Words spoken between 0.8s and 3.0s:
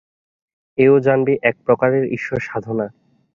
এও জানবি এক প্রকারের ঈশ্বর-সাধনা।